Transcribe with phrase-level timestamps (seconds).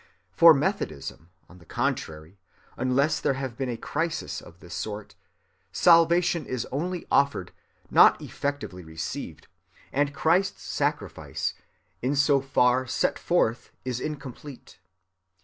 [0.31, 2.39] For Methodism, on the contrary,
[2.75, 5.13] unless there have been a crisis of this sort,
[5.71, 7.51] salvation is only offered,
[7.91, 9.47] not effectively received,
[9.93, 11.53] and Christ's sacrifice
[12.01, 14.79] in so far forth is incomplete.